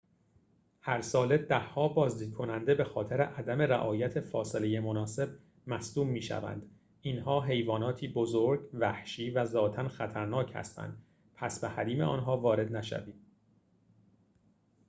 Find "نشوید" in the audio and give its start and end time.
12.75-13.21